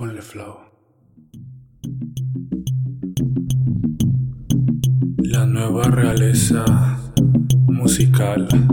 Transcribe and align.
Ponle 0.00 0.22
flow. 0.22 0.56
La 5.18 5.44
nueva 5.44 5.82
realeza 5.82 6.64
musical. 7.66 8.48
Un 8.50 8.70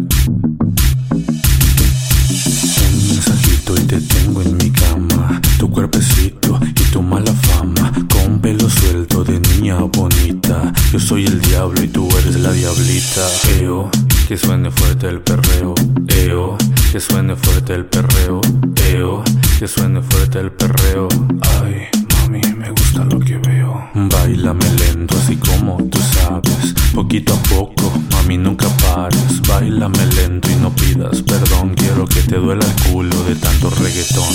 mensajito 3.09 3.75
y 3.75 3.81
te 3.87 3.99
tengo 3.99 4.41
en 4.41 4.55
mi 4.55 4.71
cama. 4.71 5.41
Tu 5.59 5.69
cuerpecito 5.69 6.61
y 6.63 6.91
tu 6.93 7.01
mala 7.01 7.33
fama. 7.33 7.91
Con 8.07 8.39
pelo 8.39 8.69
suelto 8.69 9.25
de 9.25 9.41
niña 9.41 9.79
bonita. 9.79 10.71
Yo 10.93 10.99
soy 10.99 11.25
el 11.25 11.41
diablo 11.41 11.83
y 11.83 11.89
tú 11.89 12.07
eres 12.19 12.39
la 12.39 12.53
diablita. 12.53 13.27
Eo, 13.59 13.89
que 14.29 14.37
suene 14.37 14.71
fuerte 14.71 15.09
el 15.09 15.19
perreo. 15.19 15.75
Eo, 16.07 16.57
que 16.93 17.01
suene 17.01 17.35
fuerte 17.35 17.73
el 17.73 17.85
perreo. 17.85 18.39
Eo, 18.93 19.25
que 19.57 19.67
suene 19.67 20.01
fuerte 20.01 20.39
el 20.39 20.51
perreo. 20.51 21.07
Ay, 21.63 21.87
mami, 22.19 22.41
me 22.55 22.69
gusta 22.69 23.03
lo 23.05 23.19
que 23.19 23.37
veo. 23.37 23.89
Bailame 23.95 24.65
lento, 24.75 25.17
así 25.17 25.35
como 25.37 25.77
tú 25.89 25.99
sabes. 26.13 26.75
Poquito 26.93 27.33
a 27.33 27.43
poco, 27.49 27.91
mami, 28.11 28.37
nunca 28.37 28.67
pares. 28.77 29.41
Bailame 29.47 30.05
lento 30.15 30.49
y 30.51 30.55
no 30.57 30.69
pidas 30.75 31.23
perdón. 31.23 31.73
Quiero 31.75 32.05
que 32.05 32.21
te 32.21 32.35
duela 32.35 32.65
el 32.65 32.91
culo 32.91 33.23
de 33.23 33.35
tanto 33.35 33.71
reggaetón. 33.71 34.33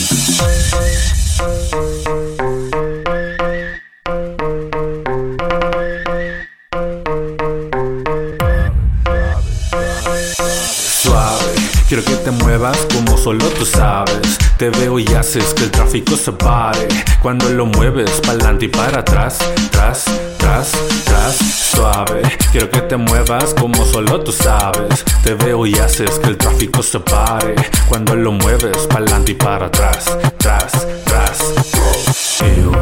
Suave, 11.03 11.42
quiero 11.93 12.05
que 12.07 12.25
te 12.25 12.31
muevas 12.31 12.79
como 12.95 13.19
solo 13.19 13.45
tú 13.51 13.67
sabes. 13.67 14.39
Te 14.57 14.71
veo 14.71 14.99
y 14.99 15.05
haces 15.09 15.53
que 15.53 15.65
el 15.65 15.71
tráfico 15.71 16.17
se 16.17 16.33
pare. 16.33 16.89
Cuando 17.21 17.51
lo 17.51 17.67
mueves 17.67 18.11
para 18.23 18.33
adelante 18.33 18.65
y 18.65 18.69
para 18.69 19.01
atrás, 19.01 19.37
tras, 19.71 20.05
tras, 20.39 20.73
tras. 21.05 21.37
Suave, 21.37 22.23
quiero 22.51 22.71
que 22.71 22.81
te 22.81 22.97
muevas 22.97 23.53
como 23.53 23.85
solo 23.85 24.21
tú 24.21 24.33
sabes. 24.33 25.05
Te 25.23 25.35
veo 25.35 25.67
y 25.67 25.75
haces 25.75 26.19
que 26.19 26.29
el 26.29 26.39
tráfico 26.39 26.83
se 26.83 26.99
pare. 26.99 27.57
Cuando 27.91 28.17
lo 28.17 28.33
mueves 28.33 28.87
para 28.87 29.01
adelante 29.01 29.33
y 29.33 29.35
para 29.35 29.67
atrás, 29.67 30.17
tras, 30.39 30.73
tras. 31.05 31.41
Eo, 32.41 32.73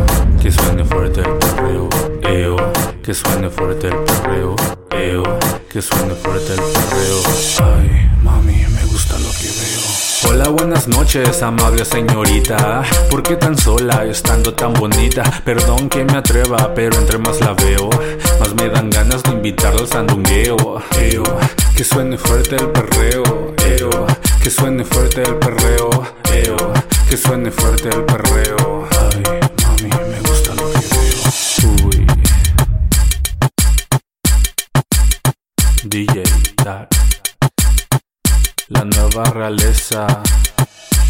que 0.41 0.53
suene 0.53 0.85
fuerte 0.85 1.23
el 1.23 1.37
perreo. 1.37 1.89
Eo, 2.23 2.73
que 3.03 3.13
suene 3.13 3.51
fuerte 3.51 3.89
el 3.89 3.97
perreo. 3.97 4.55
Eo, 4.93 5.25
que 5.69 5.83
suene 5.83 6.15
fuerte 6.15 6.53
el 6.53 6.61
perreo. 6.61 7.23
Ay, 7.59 8.10
Hola, 10.41 10.49
buenas 10.53 10.89
noches, 10.89 11.43
amable 11.43 11.85
señorita. 11.85 12.83
¿Por 13.11 13.23
qué 13.23 13.37
tan 13.37 13.59
sola, 13.59 14.07
estando 14.07 14.55
tan 14.55 14.73
bonita? 14.73 15.23
Perdón 15.45 15.91
que 15.91 16.03
me 16.03 16.17
atreva, 16.17 16.73
pero 16.75 16.97
entre 16.97 17.19
más 17.19 17.39
la 17.41 17.53
veo, 17.53 17.91
más 18.39 18.55
me 18.55 18.71
dan 18.71 18.89
ganas 18.89 19.23
de 19.23 19.33
invitarla 19.33 19.83
al 19.83 19.87
sandungueo. 19.87 20.57
Eo, 20.99 21.23
que 21.77 21.85
suene 21.85 22.17
fuerte 22.17 22.57
el 22.57 22.71
perreo. 22.71 23.55
Eo, 23.67 24.07
que 24.43 24.49
suene 24.49 24.83
fuerte 24.83 25.25
el 25.25 25.35
perreo. 25.35 25.91
Eo, 26.33 26.73
que 27.11 27.19
suene 27.19 27.51
fuerte 27.51 27.91
el 27.91 28.03
perreo. 28.07 28.89
Ay, 28.99 29.23
mami, 29.63 29.91
me 30.09 30.21
gusta 30.21 30.55
lo 30.55 30.73
que 30.73 30.81
veo. 30.97 31.85
Uy. 31.85 32.07
DJ 35.85 36.23
Dark. 36.65 36.89
La 38.71 38.85
nueva 38.85 39.25
realeza 39.25 40.07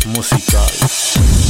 musical. 0.06 1.49